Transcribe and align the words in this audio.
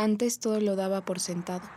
Antes 0.00 0.40
todo 0.40 0.60
lo 0.60 0.76
daba 0.76 1.02
por 1.02 1.20
sentado. 1.20 1.68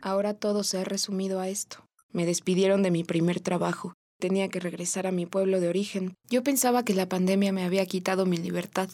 Ahora 0.00 0.34
todo 0.34 0.62
se 0.62 0.78
ha 0.78 0.84
resumido 0.84 1.40
a 1.40 1.48
esto. 1.48 1.84
Me 2.12 2.24
despidieron 2.24 2.84
de 2.84 2.92
mi 2.92 3.02
primer 3.02 3.40
trabajo. 3.40 3.94
Tenía 4.20 4.48
que 4.48 4.60
regresar 4.60 5.08
a 5.08 5.10
mi 5.10 5.26
pueblo 5.26 5.58
de 5.58 5.68
origen. 5.68 6.14
Yo 6.28 6.44
pensaba 6.44 6.84
que 6.84 6.94
la 6.94 7.08
pandemia 7.08 7.50
me 7.50 7.64
había 7.64 7.84
quitado 7.84 8.26
mi 8.26 8.36
libertad, 8.36 8.88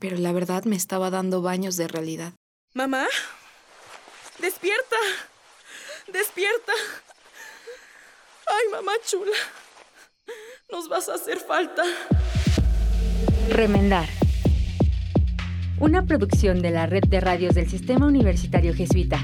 pero 0.00 0.16
la 0.16 0.32
verdad 0.32 0.64
me 0.64 0.74
estaba 0.74 1.10
dando 1.10 1.40
baños 1.40 1.76
de 1.76 1.86
realidad. 1.86 2.32
¿Mamá? 2.74 3.06
¡Despierta! 4.40 4.96
¡Despierta! 6.12 6.72
¡Ay, 8.48 8.72
mamá 8.72 8.94
chula! 9.04 9.36
Nos 10.70 10.88
vas 10.88 11.08
a 11.08 11.14
hacer 11.14 11.38
falta. 11.38 11.82
Remendar. 13.50 14.08
Una 15.78 16.06
producción 16.06 16.62
de 16.62 16.70
la 16.70 16.86
red 16.86 17.04
de 17.04 17.20
radios 17.20 17.54
del 17.54 17.68
Sistema 17.68 18.06
Universitario 18.06 18.74
Jesuita. 18.74 19.20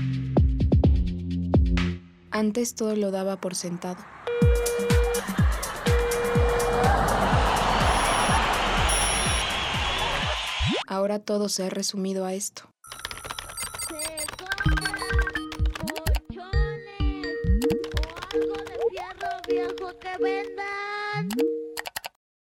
Antes 2.31 2.75
todo 2.75 2.95
lo 2.97 3.11
daba 3.11 3.41
por 3.41 3.55
sentado. 3.55 4.05
Ahora 10.87 11.19
todo 11.19 11.49
se 11.49 11.65
ha 11.65 11.71
resumido 11.71 12.27
a 12.27 12.35
esto. 12.35 12.73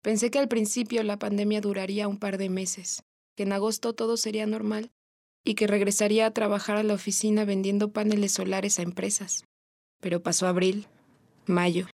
Pensé 0.01 0.31
que 0.31 0.39
al 0.39 0.47
principio 0.47 1.03
la 1.03 1.19
pandemia 1.19 1.59
duraría 1.59 2.07
un 2.07 2.17
par 2.17 2.37
de 2.37 2.49
meses, 2.49 3.03
que 3.35 3.43
en 3.43 3.51
agosto 3.51 3.93
todo 3.93 4.15
sería 4.15 4.45
normal 4.45 4.91
y 5.43 5.55
que 5.55 5.67
regresaría 5.67 6.25
a 6.25 6.31
trabajar 6.31 6.77
a 6.77 6.83
la 6.83 6.93
oficina 6.93 7.45
vendiendo 7.45 7.91
paneles 7.91 8.31
solares 8.33 8.79
a 8.79 8.83
empresas. 8.83 9.43
Pero 9.99 10.21
pasó 10.23 10.47
abril, 10.47 10.87
mayo, 11.45 11.87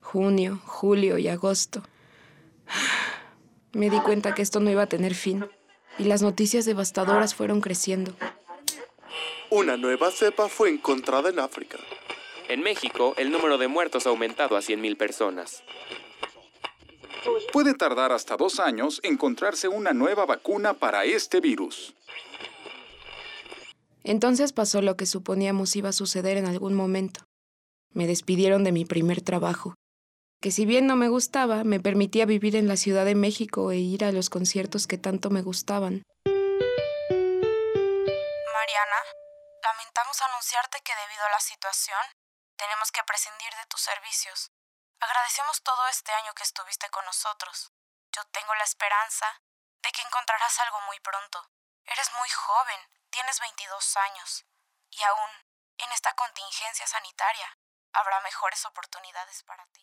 junio, 0.00 0.60
julio 0.64 1.18
y 1.18 1.28
agosto. 1.28 1.82
Me 3.72 3.90
di 3.90 4.00
cuenta 4.00 4.34
que 4.34 4.42
esto 4.42 4.60
no 4.60 4.70
iba 4.70 4.82
a 4.82 4.88
tener 4.88 5.14
fin 5.14 5.46
y 5.98 6.04
las 6.04 6.22
noticias 6.22 6.64
devastadoras 6.64 7.34
fueron 7.34 7.60
creciendo. 7.60 8.14
Una 9.50 9.76
nueva 9.76 10.10
cepa 10.10 10.48
fue 10.48 10.70
encontrada 10.70 11.28
en 11.28 11.40
África. 11.40 11.78
En 12.48 12.62
México, 12.62 13.14
el 13.16 13.30
número 13.30 13.58
de 13.58 13.68
muertos 13.68 14.06
ha 14.06 14.10
aumentado 14.10 14.56
a 14.56 14.60
100.000 14.60 14.96
personas. 14.96 15.62
Puede 17.52 17.74
tardar 17.74 18.12
hasta 18.12 18.36
dos 18.36 18.60
años 18.60 19.00
encontrarse 19.02 19.68
una 19.68 19.92
nueva 19.92 20.26
vacuna 20.26 20.74
para 20.74 21.04
este 21.04 21.40
virus. 21.40 21.94
Entonces 24.04 24.52
pasó 24.52 24.80
lo 24.80 24.96
que 24.96 25.06
suponíamos 25.06 25.76
iba 25.76 25.90
a 25.90 25.92
suceder 25.92 26.36
en 26.36 26.46
algún 26.46 26.74
momento. 26.74 27.24
Me 27.92 28.06
despidieron 28.06 28.64
de 28.64 28.72
mi 28.72 28.84
primer 28.84 29.20
trabajo, 29.20 29.74
que 30.40 30.50
si 30.50 30.64
bien 30.64 30.86
no 30.86 30.96
me 30.96 31.08
gustaba, 31.08 31.64
me 31.64 31.80
permitía 31.80 32.24
vivir 32.24 32.56
en 32.56 32.68
la 32.68 32.76
Ciudad 32.76 33.04
de 33.04 33.14
México 33.14 33.70
e 33.72 33.76
ir 33.76 34.04
a 34.04 34.12
los 34.12 34.30
conciertos 34.30 34.86
que 34.86 34.96
tanto 34.96 35.28
me 35.28 35.42
gustaban. 35.42 36.02
Mariana, 38.54 39.00
lamentamos 39.62 40.16
anunciarte 40.22 40.78
que 40.82 40.92
debido 40.94 41.24
a 41.26 41.32
la 41.32 41.40
situación, 41.40 42.00
tenemos 42.56 42.90
que 42.92 43.02
prescindir 43.06 43.50
de 43.50 43.66
tus 43.68 43.80
servicios. 43.80 44.50
Agradecemos 45.00 45.62
todo 45.62 45.80
este 45.88 46.12
año 46.12 46.32
que 46.36 46.44
estuviste 46.44 46.88
con 46.90 47.04
nosotros. 47.06 47.72
Yo 48.12 48.22
tengo 48.32 48.52
la 48.54 48.64
esperanza 48.64 49.26
de 49.82 49.90
que 49.92 50.02
encontrarás 50.02 50.60
algo 50.60 50.78
muy 50.86 51.00
pronto. 51.00 51.40
Eres 51.88 52.10
muy 52.20 52.28
joven, 52.28 52.80
tienes 53.08 53.40
22 53.40 53.96
años, 53.96 54.44
y 54.90 55.00
aún, 55.02 55.30
en 55.78 55.92
esta 55.92 56.12
contingencia 56.12 56.86
sanitaria, 56.86 57.48
habrá 57.92 58.20
mejores 58.20 58.64
oportunidades 58.66 59.42
para 59.44 59.64
ti. 59.72 59.80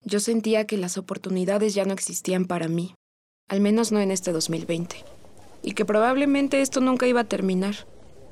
Yo 0.00 0.20
sentía 0.20 0.66
que 0.66 0.76
las 0.76 0.98
oportunidades 0.98 1.74
ya 1.74 1.84
no 1.84 1.94
existían 1.94 2.44
para 2.44 2.68
mí, 2.68 2.94
al 3.48 3.60
menos 3.60 3.92
no 3.92 4.00
en 4.00 4.10
este 4.10 4.30
2020, 4.32 5.04
y 5.62 5.72
que 5.72 5.84
probablemente 5.84 6.60
esto 6.60 6.80
nunca 6.80 7.06
iba 7.06 7.22
a 7.22 7.32
terminar. 7.32 7.86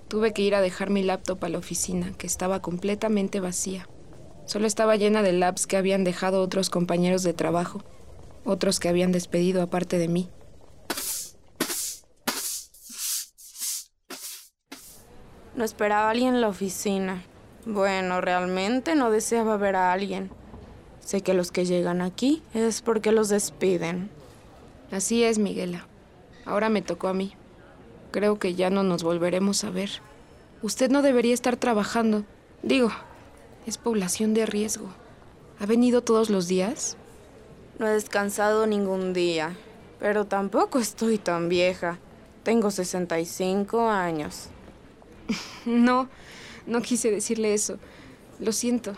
Tuve 0.09 0.35
que 0.35 0.43
ir 0.43 0.55
a 0.55 0.61
dejar 0.61 0.91
mi 0.91 1.03
laptop 1.03 1.43
a 1.43 1.49
la 1.49 1.59
oficina, 1.59 2.13
que 2.19 2.27
estaba 2.27 2.61
completamente 2.61 3.41
vacía. 3.41 3.89
Solo 4.47 4.67
estaba 4.67 4.97
llena 4.97 5.23
de 5.23 5.33
labs 5.33 5.67
que 5.67 5.77
habían 5.77 6.05
dejado 6.05 6.43
otros 6.43 6.71
compañeros 6.71 7.23
de 7.23 7.33
trabajo, 7.33 7.83
otros 8.45 8.79
que 8.79 8.89
habían 8.89 9.13
despedido 9.13 9.63
aparte 9.63 9.99
de 9.99 10.09
mí. 10.09 10.29
No 15.55 15.65
esperaba 15.65 16.09
a 16.09 16.11
alguien 16.11 16.35
en 16.35 16.41
la 16.41 16.49
oficina. 16.49 17.25
Bueno, 17.65 18.21
realmente 18.21 18.95
no 18.97 19.11
deseaba 19.11 19.57
ver 19.57 19.77
a 19.77 19.93
alguien. 19.93 20.31
Sé 21.01 21.21
que 21.21 21.33
los 21.33 21.53
que 21.53 21.65
llegan 21.65 22.03
aquí 22.03 22.43
es 22.55 22.83
porque 22.83 23.13
los 23.13 23.29
despiden. 23.29 24.11
Así 24.91 25.23
es, 25.23 25.39
Miguela. 25.39 25.87
Ahora 26.45 26.69
me 26.69 26.83
tocó 26.83 27.09
a 27.09 27.15
mí. 27.15 27.35
Creo 28.11 28.39
que 28.39 28.55
ya 28.55 28.69
no 28.69 28.83
nos 28.83 29.03
volveremos 29.03 29.65
a 29.65 29.71
ver. 29.71 29.91
Usted 30.63 30.91
no 30.91 31.03
debería 31.03 31.35
estar 31.35 31.57
trabajando. 31.57 32.25
Digo, 32.63 32.91
es 33.67 33.79
población 33.79 34.35
de 34.35 34.47
riesgo. 34.47 34.89
¿Ha 35.59 35.67
venido 35.67 36.03
todos 36.03 36.31
los 36.31 36.49
días? 36.49 36.97
No 37.79 37.87
he 37.87 37.91
descansado 37.91 38.67
ningún 38.67 39.13
día, 39.13 39.57
pero 39.99 40.27
tampoco 40.27 40.79
estoy 40.79 41.19
tan 41.19 41.49
vieja. 41.49 41.99
Tengo 42.43 42.71
65 42.71 43.89
años. 43.89 44.49
no, 45.65 46.09
no 46.67 46.83
quise 46.83 47.11
decirle 47.11 47.55
eso. 47.55 47.79
Lo 48.39 48.53
siento. 48.53 48.95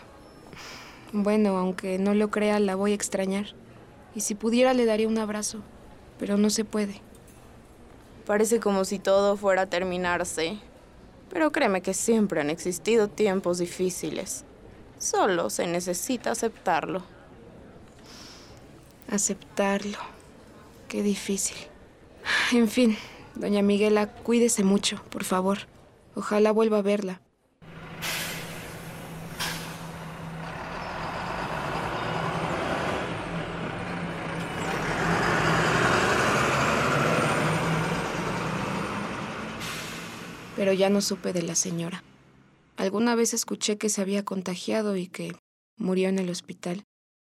Bueno, 1.13 1.57
aunque 1.57 1.97
no 1.97 2.13
lo 2.13 2.29
crea, 2.29 2.59
la 2.59 2.75
voy 2.75 2.91
a 2.91 2.95
extrañar. 2.95 3.47
Y 4.13 4.21
si 4.21 4.35
pudiera 4.35 4.73
le 4.73 4.85
daría 4.85 5.07
un 5.07 5.17
abrazo, 5.17 5.59
pero 6.19 6.37
no 6.37 6.49
se 6.49 6.65
puede. 6.65 7.01
Parece 8.25 8.59
como 8.59 8.83
si 8.83 8.99
todo 8.99 9.37
fuera 9.37 9.63
a 9.63 9.69
terminarse. 9.69 10.59
Pero 11.29 11.51
créeme 11.51 11.81
que 11.81 11.93
siempre 11.93 12.41
han 12.41 12.49
existido 12.49 13.07
tiempos 13.07 13.57
difíciles. 13.59 14.43
Solo 14.99 15.49
se 15.49 15.67
necesita 15.67 16.31
aceptarlo. 16.31 17.03
Aceptarlo. 19.09 19.97
Qué 20.87 21.03
difícil. 21.03 21.57
En 22.51 22.67
fin, 22.67 22.97
doña 23.35 23.61
Miguela, 23.61 24.07
cuídese 24.07 24.63
mucho, 24.63 25.01
por 25.09 25.23
favor. 25.23 25.59
Ojalá 26.15 26.51
vuelva 26.51 26.79
a 26.79 26.81
verla. 26.81 27.21
Pero 40.55 40.73
ya 40.73 40.89
no 40.89 41.01
supe 41.01 41.33
de 41.33 41.43
la 41.43 41.53
señora. 41.53 42.03
Alguna 42.77 43.15
vez 43.15 43.33
escuché 43.33 43.79
que 43.79 43.89
se 43.89 44.01
había 44.01 44.23
contagiado 44.23 44.95
y 44.95 45.07
que 45.07 45.35
murió 45.77 46.09
en 46.09 46.19
el 46.19 46.29
hospital. 46.29 46.83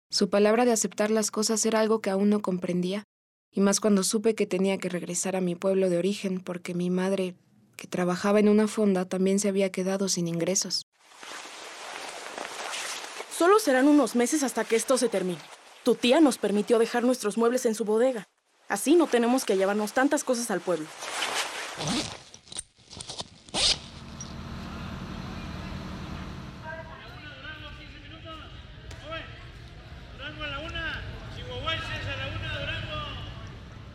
Su 0.09 0.29
palabra 0.29 0.65
de 0.65 0.71
aceptar 0.71 1.11
las 1.11 1.29
cosas 1.29 1.63
era 1.65 1.79
algo 1.79 2.01
que 2.01 2.09
aún 2.09 2.29
no 2.29 2.41
comprendía, 2.41 3.03
y 3.51 3.61
más 3.61 3.79
cuando 3.79 4.03
supe 4.03 4.33
que 4.33 4.47
tenía 4.47 4.79
que 4.79 4.89
regresar 4.89 5.35
a 5.35 5.41
mi 5.41 5.53
pueblo 5.53 5.91
de 5.91 5.97
origen 5.97 6.39
porque 6.39 6.73
mi 6.73 6.89
madre, 6.89 7.35
que 7.75 7.87
trabajaba 7.87 8.39
en 8.39 8.49
una 8.49 8.67
fonda, 8.67 9.05
también 9.05 9.39
se 9.39 9.47
había 9.47 9.71
quedado 9.71 10.09
sin 10.09 10.27
ingresos. 10.27 10.83
Solo 13.37 13.59
serán 13.59 13.87
unos 13.87 14.15
meses 14.15 14.41
hasta 14.41 14.65
que 14.65 14.75
esto 14.75 14.97
se 14.97 15.07
termine. 15.07 15.39
Tu 15.83 15.93
tía 15.93 16.19
nos 16.19 16.39
permitió 16.39 16.79
dejar 16.79 17.03
nuestros 17.03 17.37
muebles 17.37 17.67
en 17.67 17.75
su 17.75 17.85
bodega. 17.85 18.27
Así 18.67 18.95
no 18.95 19.05
tenemos 19.05 19.45
que 19.45 19.55
llevarnos 19.55 19.93
tantas 19.93 20.23
cosas 20.23 20.49
al 20.49 20.61
pueblo. 20.61 20.87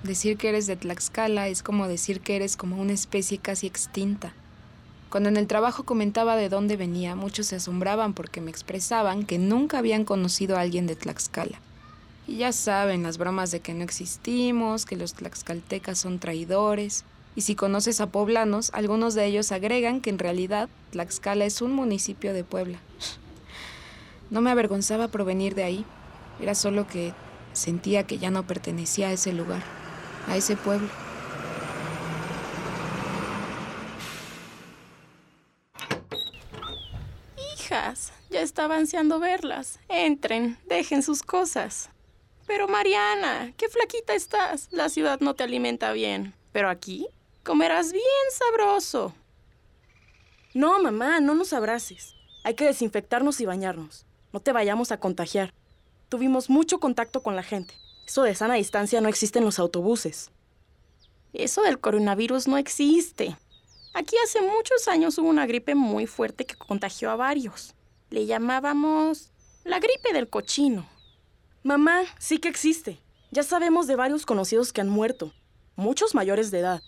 Decir 0.02 0.36
que 0.36 0.48
eres 0.48 0.66
de 0.66 0.74
Tlaxcala 0.76 1.46
es 1.46 1.62
como 1.62 1.86
decir 1.86 2.20
que 2.20 2.34
eres 2.34 2.56
como 2.56 2.80
una 2.80 2.92
especie 2.92 3.38
casi 3.38 3.68
extinta. 3.68 4.32
Cuando 5.10 5.28
en 5.28 5.36
el 5.36 5.46
trabajo 5.46 5.84
comentaba 5.84 6.34
de 6.34 6.48
dónde 6.48 6.76
venía, 6.76 7.14
muchos 7.14 7.46
se 7.46 7.56
asombraban 7.56 8.12
porque 8.12 8.40
me 8.40 8.50
expresaban 8.50 9.24
que 9.24 9.38
nunca 9.38 9.78
habían 9.78 10.04
conocido 10.04 10.56
a 10.56 10.60
alguien 10.60 10.86
de 10.86 10.96
Tlaxcala. 10.96 11.60
Y 12.26 12.38
ya 12.38 12.52
saben 12.52 13.04
las 13.04 13.18
bromas 13.18 13.50
de 13.52 13.60
que 13.60 13.74
no 13.74 13.84
existimos, 13.84 14.86
que 14.86 14.96
los 14.96 15.14
tlaxcaltecas 15.14 15.98
son 15.98 16.18
traidores. 16.18 17.04
Y 17.36 17.42
si 17.42 17.54
conoces 17.54 18.00
a 18.00 18.08
poblanos, 18.08 18.70
algunos 18.74 19.14
de 19.14 19.26
ellos 19.26 19.52
agregan 19.52 20.00
que 20.00 20.10
en 20.10 20.18
realidad 20.18 20.68
Tlaxcala 20.90 21.44
es 21.44 21.62
un 21.62 21.72
municipio 21.72 22.32
de 22.34 22.44
Puebla. 22.44 22.78
No 24.30 24.40
me 24.40 24.50
avergonzaba 24.50 25.08
provenir 25.08 25.54
de 25.54 25.64
ahí, 25.64 25.84
era 26.40 26.54
solo 26.54 26.86
que 26.86 27.12
Sentía 27.52 28.06
que 28.06 28.18
ya 28.18 28.30
no 28.30 28.46
pertenecía 28.46 29.08
a 29.08 29.12
ese 29.12 29.32
lugar, 29.32 29.62
a 30.28 30.36
ese 30.36 30.56
pueblo. 30.56 30.88
Hijas, 37.54 38.12
ya 38.30 38.40
estaba 38.42 38.76
ansiando 38.76 39.18
verlas. 39.18 39.78
Entren, 39.88 40.58
dejen 40.68 41.02
sus 41.02 41.22
cosas. 41.22 41.90
Pero 42.46 42.68
Mariana, 42.68 43.52
qué 43.56 43.68
flaquita 43.68 44.14
estás. 44.14 44.68
La 44.70 44.88
ciudad 44.88 45.20
no 45.20 45.34
te 45.34 45.44
alimenta 45.44 45.92
bien. 45.92 46.34
Pero 46.52 46.68
aquí 46.68 47.06
comerás 47.44 47.92
bien 47.92 48.04
sabroso. 48.30 49.14
No, 50.54 50.82
mamá, 50.82 51.20
no 51.20 51.34
nos 51.34 51.52
abraces. 51.52 52.14
Hay 52.44 52.54
que 52.54 52.66
desinfectarnos 52.66 53.40
y 53.40 53.46
bañarnos. 53.46 54.04
No 54.32 54.40
te 54.40 54.52
vayamos 54.52 54.92
a 54.92 55.00
contagiar. 55.00 55.54
Tuvimos 56.08 56.50
mucho 56.50 56.78
contacto 56.78 57.22
con 57.22 57.36
la 57.36 57.42
gente. 57.42 57.74
Eso 58.06 58.22
de 58.22 58.34
sana 58.34 58.54
distancia 58.54 59.00
no 59.00 59.08
existe 59.08 59.38
en 59.38 59.44
los 59.44 59.58
autobuses. 59.58 60.30
Eso 61.32 61.62
del 61.62 61.80
coronavirus 61.80 62.48
no 62.48 62.58
existe. 62.58 63.36
Aquí 63.94 64.16
hace 64.24 64.40
muchos 64.40 64.88
años 64.88 65.18
hubo 65.18 65.28
una 65.28 65.46
gripe 65.46 65.74
muy 65.74 66.06
fuerte 66.06 66.44
que 66.44 66.56
contagió 66.56 67.10
a 67.10 67.16
varios. 67.16 67.74
Le 68.10 68.26
llamábamos 68.26 69.30
la 69.64 69.78
gripe 69.78 70.12
del 70.12 70.28
cochino. 70.28 70.86
Mamá, 71.62 72.02
sí 72.18 72.38
que 72.38 72.48
existe. 72.48 72.98
Ya 73.30 73.42
sabemos 73.42 73.86
de 73.86 73.96
varios 73.96 74.26
conocidos 74.26 74.72
que 74.72 74.80
han 74.80 74.88
muerto, 74.88 75.32
muchos 75.76 76.14
mayores 76.14 76.50
de 76.50 76.58
edad. 76.58 76.82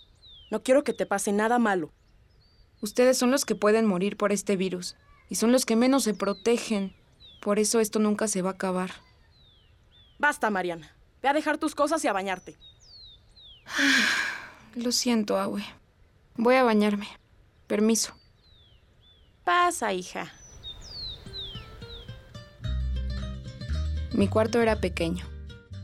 No 0.51 0.61
quiero 0.61 0.83
que 0.83 0.93
te 0.93 1.05
pase 1.05 1.31
nada 1.31 1.57
malo. 1.57 1.91
Ustedes 2.81 3.17
son 3.17 3.31
los 3.31 3.45
que 3.45 3.55
pueden 3.55 3.85
morir 3.85 4.15
por 4.17 4.31
este 4.31 4.55
virus 4.55 4.95
y 5.29 5.35
son 5.35 5.51
los 5.51 5.65
que 5.65 5.75
menos 5.75 6.03
se 6.03 6.13
protegen. 6.13 6.95
Por 7.41 7.57
eso 7.57 7.79
esto 7.79 7.99
nunca 7.99 8.27
se 8.27 8.41
va 8.41 8.51
a 8.51 8.53
acabar. 8.53 8.91
Basta, 10.19 10.49
Mariana. 10.49 10.94
Ve 11.25 11.29
a 11.29 11.33
dejar 11.33 11.57
tus 11.57 11.73
cosas 11.73 12.05
y 12.05 12.07
a 12.07 12.13
bañarte. 12.13 12.55
Lo 14.75 14.91
siento, 14.91 15.39
Awe. 15.39 15.65
Voy 16.37 16.53
a 16.53 16.61
bañarme. 16.61 17.07
Permiso. 17.65 18.13
Pasa, 19.43 19.91
hija. 19.91 20.31
Mi 24.13 24.27
cuarto 24.27 24.61
era 24.61 24.79
pequeño. 24.79 25.25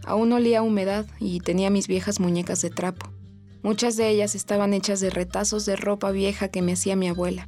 Aún 0.06 0.32
olía 0.32 0.60
a 0.60 0.62
humedad 0.62 1.08
y 1.20 1.40
tenía 1.40 1.72
mis 1.72 1.88
viejas 1.88 2.20
muñecas 2.20 2.62
de 2.62 2.70
trapo. 2.70 3.10
Muchas 3.64 3.98
de 3.98 4.10
ellas 4.10 4.36
estaban 4.36 4.76
hechas 4.76 5.00
de 5.00 5.10
retazos 5.10 5.66
de 5.66 5.76
ropa 5.76 6.12
vieja 6.12 6.50
que 6.50 6.62
me 6.62 6.74
hacía 6.74 6.96
mi 6.96 7.08
abuela, 7.08 7.48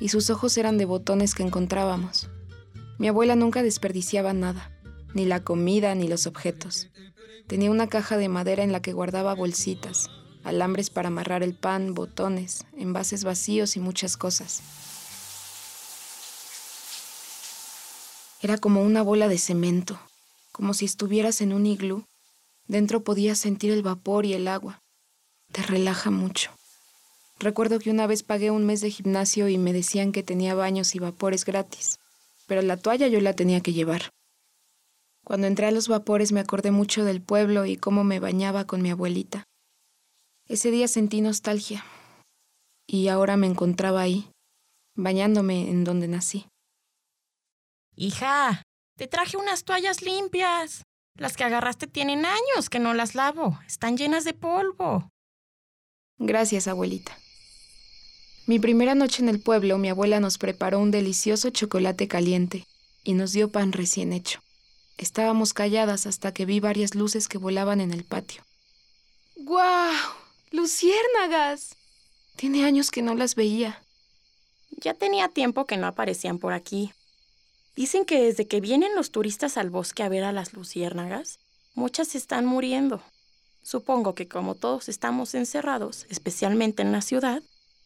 y 0.00 0.08
sus 0.08 0.30
ojos 0.30 0.56
eran 0.56 0.78
de 0.78 0.86
botones 0.86 1.34
que 1.34 1.42
encontrábamos. 1.42 2.30
Mi 2.96 3.08
abuela 3.08 3.36
nunca 3.36 3.62
desperdiciaba 3.62 4.32
nada, 4.32 4.73
ni 5.14 5.24
la 5.24 5.42
comida 5.42 5.94
ni 5.94 6.08
los 6.08 6.26
objetos. 6.26 6.88
Tenía 7.46 7.70
una 7.70 7.88
caja 7.88 8.16
de 8.16 8.28
madera 8.28 8.62
en 8.62 8.72
la 8.72 8.82
que 8.82 8.92
guardaba 8.92 9.34
bolsitas, 9.34 10.10
alambres 10.42 10.90
para 10.90 11.08
amarrar 11.08 11.42
el 11.42 11.54
pan, 11.54 11.94
botones, 11.94 12.64
envases 12.76 13.24
vacíos 13.24 13.76
y 13.76 13.80
muchas 13.80 14.16
cosas. 14.16 14.62
Era 18.40 18.58
como 18.58 18.82
una 18.82 19.02
bola 19.02 19.28
de 19.28 19.38
cemento, 19.38 19.98
como 20.52 20.74
si 20.74 20.84
estuvieras 20.84 21.40
en 21.40 21.52
un 21.52 21.64
iglú. 21.64 22.04
Dentro 22.66 23.02
podías 23.02 23.38
sentir 23.38 23.72
el 23.72 23.82
vapor 23.82 24.26
y 24.26 24.34
el 24.34 24.48
agua. 24.48 24.80
Te 25.52 25.62
relaja 25.62 26.10
mucho. 26.10 26.50
Recuerdo 27.38 27.78
que 27.78 27.90
una 27.90 28.06
vez 28.06 28.22
pagué 28.22 28.50
un 28.50 28.64
mes 28.64 28.80
de 28.80 28.90
gimnasio 28.90 29.48
y 29.48 29.58
me 29.58 29.72
decían 29.72 30.12
que 30.12 30.22
tenía 30.22 30.54
baños 30.54 30.94
y 30.94 30.98
vapores 30.98 31.44
gratis, 31.44 31.98
pero 32.46 32.62
la 32.62 32.76
toalla 32.76 33.08
yo 33.08 33.20
la 33.20 33.34
tenía 33.34 33.60
que 33.60 33.72
llevar. 33.72 34.12
Cuando 35.24 35.46
entré 35.46 35.66
a 35.66 35.70
los 35.70 35.88
vapores 35.88 36.32
me 36.32 36.40
acordé 36.40 36.70
mucho 36.70 37.04
del 37.04 37.22
pueblo 37.22 37.64
y 37.64 37.76
cómo 37.76 38.04
me 38.04 38.20
bañaba 38.20 38.66
con 38.66 38.82
mi 38.82 38.90
abuelita. 38.90 39.44
Ese 40.46 40.70
día 40.70 40.86
sentí 40.86 41.22
nostalgia 41.22 41.84
y 42.86 43.08
ahora 43.08 43.38
me 43.38 43.46
encontraba 43.46 44.02
ahí, 44.02 44.30
bañándome 44.94 45.70
en 45.70 45.84
donde 45.84 46.08
nací. 46.08 46.46
Hija, 47.96 48.62
te 48.96 49.06
traje 49.06 49.38
unas 49.38 49.64
toallas 49.64 50.02
limpias. 50.02 50.82
Las 51.16 51.36
que 51.36 51.44
agarraste 51.44 51.86
tienen 51.86 52.26
años 52.26 52.68
que 52.68 52.80
no 52.80 52.92
las 52.92 53.14
lavo. 53.14 53.58
Están 53.66 53.96
llenas 53.96 54.24
de 54.24 54.34
polvo. 54.34 55.08
Gracias, 56.18 56.68
abuelita. 56.68 57.16
Mi 58.46 58.58
primera 58.58 58.94
noche 58.94 59.22
en 59.22 59.30
el 59.30 59.40
pueblo, 59.40 59.78
mi 59.78 59.88
abuela 59.88 60.20
nos 60.20 60.36
preparó 60.36 60.78
un 60.80 60.90
delicioso 60.90 61.48
chocolate 61.50 62.08
caliente 62.08 62.66
y 63.02 63.14
nos 63.14 63.32
dio 63.32 63.50
pan 63.50 63.72
recién 63.72 64.12
hecho. 64.12 64.43
Estábamos 64.96 65.52
calladas 65.52 66.06
hasta 66.06 66.32
que 66.32 66.46
vi 66.46 66.60
varias 66.60 66.94
luces 66.94 67.28
que 67.28 67.38
volaban 67.38 67.80
en 67.80 67.92
el 67.92 68.04
patio. 68.04 68.42
¡Guau! 69.36 69.94
¡Luciérnagas! 70.50 71.76
Tiene 72.36 72.64
años 72.64 72.90
que 72.90 73.02
no 73.02 73.14
las 73.14 73.34
veía. 73.34 73.82
Ya 74.70 74.94
tenía 74.94 75.28
tiempo 75.28 75.66
que 75.66 75.76
no 75.76 75.86
aparecían 75.86 76.38
por 76.38 76.52
aquí. 76.52 76.92
Dicen 77.76 78.04
que 78.04 78.22
desde 78.22 78.46
que 78.46 78.60
vienen 78.60 78.94
los 78.94 79.10
turistas 79.10 79.56
al 79.56 79.70
bosque 79.70 80.02
a 80.02 80.08
ver 80.08 80.24
a 80.24 80.32
las 80.32 80.52
luciérnagas, 80.52 81.38
muchas 81.74 82.14
están 82.14 82.46
muriendo. 82.46 83.02
Supongo 83.62 84.14
que 84.14 84.28
como 84.28 84.54
todos 84.54 84.88
estamos 84.88 85.34
encerrados, 85.34 86.06
especialmente 86.08 86.82
en 86.82 86.92
la 86.92 87.02
ciudad, 87.02 87.42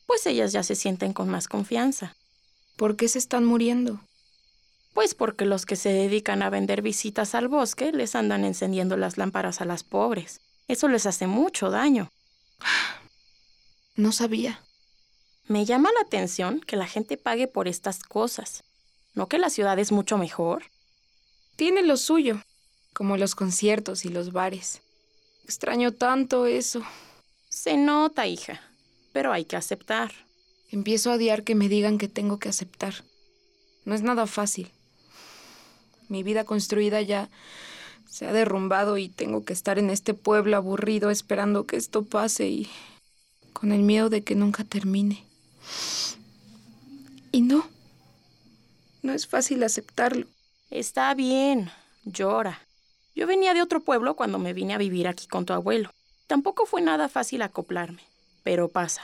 pues 0.06 0.26
ellas 0.26 0.52
ya 0.52 0.62
se 0.62 0.74
sienten 0.74 1.12
con 1.12 1.28
más 1.28 1.48
confianza. 1.48 2.16
¿Por 2.76 2.96
qué 2.96 3.08
se 3.08 3.18
están 3.18 3.44
muriendo? 3.44 4.00
Pues 4.94 5.14
porque 5.14 5.44
los 5.44 5.66
que 5.66 5.76
se 5.76 5.90
dedican 5.90 6.42
a 6.42 6.50
vender 6.50 6.82
visitas 6.82 7.34
al 7.34 7.48
bosque 7.48 7.92
les 7.92 8.14
andan 8.14 8.44
encendiendo 8.44 8.96
las 8.96 9.16
lámparas 9.16 9.60
a 9.60 9.64
las 9.64 9.84
pobres. 9.84 10.40
Eso 10.66 10.88
les 10.88 11.06
hace 11.06 11.26
mucho 11.26 11.70
daño. 11.70 12.10
No 13.96 14.12
sabía. 14.12 14.60
Me 15.46 15.64
llama 15.64 15.90
la 15.92 16.00
atención 16.06 16.60
que 16.60 16.76
la 16.76 16.86
gente 16.86 17.16
pague 17.16 17.48
por 17.48 17.68
estas 17.68 18.00
cosas. 18.00 18.64
¿No 19.14 19.28
que 19.28 19.38
la 19.38 19.50
ciudad 19.50 19.78
es 19.78 19.92
mucho 19.92 20.18
mejor? 20.18 20.64
Tiene 21.56 21.82
lo 21.82 21.96
suyo, 21.96 22.42
como 22.92 23.16
los 23.16 23.34
conciertos 23.34 24.04
y 24.04 24.10
los 24.10 24.32
bares. 24.32 24.82
Extraño 25.44 25.92
tanto 25.92 26.46
eso. 26.46 26.82
Se 27.48 27.76
nota, 27.76 28.26
hija, 28.26 28.60
pero 29.12 29.32
hay 29.32 29.44
que 29.44 29.56
aceptar. 29.56 30.12
Empiezo 30.70 31.10
a 31.10 31.14
odiar 31.14 31.42
que 31.42 31.54
me 31.54 31.68
digan 31.68 31.96
que 31.96 32.08
tengo 32.08 32.38
que 32.38 32.50
aceptar. 32.50 32.94
No 33.84 33.94
es 33.94 34.02
nada 34.02 34.26
fácil. 34.26 34.70
Mi 36.08 36.22
vida 36.22 36.44
construida 36.44 37.02
ya 37.02 37.28
se 38.08 38.26
ha 38.26 38.32
derrumbado 38.32 38.98
y 38.98 39.08
tengo 39.08 39.44
que 39.44 39.52
estar 39.52 39.78
en 39.78 39.90
este 39.90 40.14
pueblo 40.14 40.56
aburrido 40.56 41.10
esperando 41.10 41.66
que 41.66 41.76
esto 41.76 42.04
pase 42.04 42.48
y 42.48 42.68
con 43.52 43.72
el 43.72 43.82
miedo 43.82 44.08
de 44.08 44.22
que 44.22 44.34
nunca 44.34 44.64
termine. 44.64 45.24
Y 47.32 47.42
no, 47.42 47.66
no 49.02 49.12
es 49.12 49.26
fácil 49.26 49.62
aceptarlo. 49.62 50.26
Está 50.70 51.12
bien, 51.14 51.70
llora. 52.04 52.60
Yo 53.14 53.26
venía 53.26 53.52
de 53.52 53.62
otro 53.62 53.80
pueblo 53.80 54.16
cuando 54.16 54.38
me 54.38 54.52
vine 54.52 54.74
a 54.74 54.78
vivir 54.78 55.08
aquí 55.08 55.26
con 55.26 55.44
tu 55.44 55.52
abuelo. 55.52 55.90
Tampoco 56.26 56.66
fue 56.66 56.82
nada 56.82 57.08
fácil 57.08 57.42
acoplarme, 57.42 58.02
pero 58.42 58.68
pasa. 58.68 59.02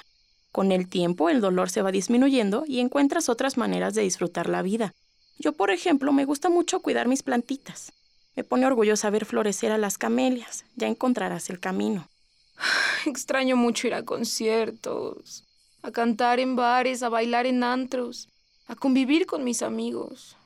Con 0.52 0.72
el 0.72 0.88
tiempo 0.88 1.30
el 1.30 1.40
dolor 1.40 1.68
se 1.68 1.82
va 1.82 1.90
disminuyendo 1.90 2.64
y 2.66 2.80
encuentras 2.80 3.28
otras 3.28 3.56
maneras 3.56 3.94
de 3.94 4.02
disfrutar 4.02 4.48
la 4.48 4.62
vida. 4.62 4.94
Yo, 5.38 5.52
por 5.52 5.70
ejemplo, 5.70 6.12
me 6.12 6.24
gusta 6.24 6.48
mucho 6.48 6.80
cuidar 6.80 7.08
mis 7.08 7.22
plantitas. 7.22 7.92
Me 8.36 8.44
pone 8.44 8.66
orgullosa 8.66 9.10
ver 9.10 9.24
florecer 9.24 9.72
a 9.72 9.78
las 9.78 9.98
camelias. 9.98 10.64
Ya 10.76 10.88
encontrarás 10.88 11.50
el 11.50 11.60
camino. 11.60 12.08
Extraño 13.06 13.56
mucho 13.56 13.86
ir 13.86 13.94
a 13.94 14.04
conciertos, 14.04 15.44
a 15.82 15.90
cantar 15.90 16.40
en 16.40 16.56
bares, 16.56 17.02
a 17.02 17.08
bailar 17.08 17.46
en 17.46 17.62
antros, 17.62 18.28
a 18.66 18.74
convivir 18.74 19.26
con 19.26 19.44
mis 19.44 19.62
amigos. 19.62 20.36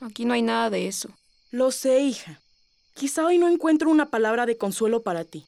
Aquí 0.00 0.24
no 0.24 0.34
hay 0.34 0.42
nada 0.42 0.70
de 0.70 0.88
eso. 0.88 1.10
Lo 1.50 1.70
sé, 1.70 2.00
hija. 2.00 2.40
Quizá 2.94 3.26
hoy 3.26 3.38
no 3.38 3.48
encuentro 3.48 3.90
una 3.90 4.10
palabra 4.10 4.44
de 4.44 4.56
consuelo 4.56 5.02
para 5.02 5.24
ti, 5.24 5.46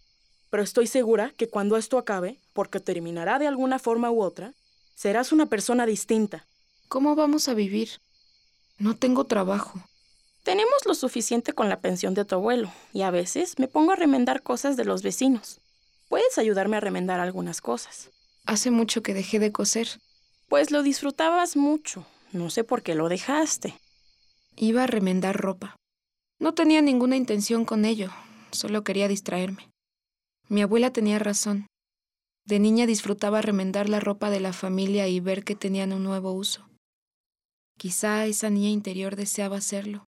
pero 0.51 0.63
estoy 0.63 0.87
segura 0.87 1.33
que 1.37 1.49
cuando 1.49 1.77
esto 1.77 1.99
acabe, 1.99 2.39
porque 2.53 2.81
terminará 2.81 3.39
de 3.39 3.49
alguna 3.49 3.79
forma 3.79 4.11
u 4.11 4.23
otra, 4.23 4.55
serás 4.95 5.33
una 5.33 5.47
persona 5.47 5.87
distinta. 5.87 6.47
¿Cómo 6.89 7.17
vamos 7.17 7.49
a 7.49 7.55
vivir? 7.55 8.01
No 8.81 8.97
tengo 8.97 9.25
trabajo. 9.25 9.79
Tenemos 10.43 10.87
lo 10.87 10.95
suficiente 10.95 11.53
con 11.53 11.69
la 11.69 11.83
pensión 11.83 12.15
de 12.15 12.25
tu 12.25 12.37
abuelo, 12.37 12.73
y 12.95 13.03
a 13.03 13.11
veces 13.11 13.59
me 13.59 13.69
pongo 13.69 13.93
a 13.93 13.97
remendar 13.97 14.43
cosas 14.43 14.79
de 14.79 14.87
los 14.87 15.03
vecinos. 15.03 15.61
Puedes 16.09 16.39
ayudarme 16.39 16.79
a 16.79 16.81
remendar 16.81 17.21
algunas 17.21 17.61
cosas. 17.61 18.09
Hace 18.47 18.71
mucho 18.71 19.03
que 19.03 19.13
dejé 19.13 19.39
de 19.39 19.53
coser. 19.53 20.01
Pues 20.49 20.71
lo 20.71 20.83
disfrutabas 20.83 21.57
mucho. 21.57 22.07
No 22.33 22.49
sé 22.49 22.65
por 22.65 22.83
qué 22.83 22.95
lo 22.95 23.11
dejaste. 23.11 23.79
Iba 24.57 24.85
a 24.85 24.87
remendar 24.87 25.37
ropa. 25.37 25.77
No 26.39 26.55
tenía 26.55 26.81
ninguna 26.81 27.17
intención 27.17 27.67
con 27.67 27.85
ello, 27.85 28.11
solo 28.51 28.83
quería 28.83 29.09
distraerme. 29.09 29.69
Mi 30.49 30.63
abuela 30.63 30.91
tenía 30.91 31.19
razón. 31.19 31.67
De 32.47 32.59
niña 32.59 32.87
disfrutaba 32.87 33.43
remendar 33.43 33.91
la 33.91 34.01
ropa 34.01 34.31
de 34.31 34.41
la 34.41 34.55
familia 34.55 35.07
y 35.07 35.21
ver 35.21 35.45
que 35.45 35.55
tenían 35.55 35.93
un 35.93 36.03
nuevo 36.03 36.33
uso. 36.33 36.70
Quizá 37.81 38.27
esa 38.27 38.51
niña 38.51 38.69
interior 38.69 39.17
deseaba 39.17 39.57
hacerlo. 39.57 40.05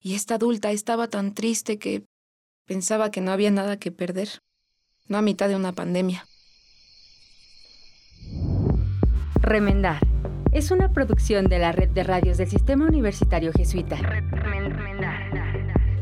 Y 0.00 0.14
esta 0.16 0.34
adulta 0.34 0.72
estaba 0.72 1.06
tan 1.06 1.32
triste 1.32 1.78
que 1.78 2.02
Pensaba 2.68 3.10
que 3.10 3.22
no 3.22 3.32
había 3.32 3.50
nada 3.50 3.78
que 3.78 3.90
perder. 3.90 4.28
No 5.06 5.16
a 5.16 5.22
mitad 5.22 5.48
de 5.48 5.56
una 5.56 5.72
pandemia. 5.72 6.26
Remendar. 9.40 10.06
Es 10.52 10.70
una 10.70 10.92
producción 10.92 11.46
de 11.46 11.58
la 11.58 11.72
red 11.72 11.88
de 11.88 12.04
radios 12.04 12.36
del 12.36 12.50
Sistema 12.50 12.84
Universitario 12.84 13.52
Jesuita. 13.54 13.96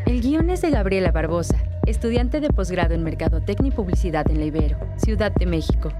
El 0.06 0.20
guion 0.20 0.50
es 0.50 0.60
de 0.60 0.70
Gabriela 0.70 1.12
Barbosa, 1.12 1.62
estudiante 1.86 2.40
de 2.40 2.48
posgrado 2.48 2.94
en 2.94 3.04
Mercadotecnia 3.04 3.68
y 3.68 3.74
Publicidad 3.74 4.28
en 4.28 4.40
la 4.40 4.46
Ibero, 4.46 4.80
Ciudad 4.96 5.30
de 5.32 5.46
México. 5.46 5.90